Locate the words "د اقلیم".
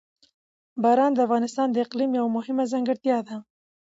1.71-2.11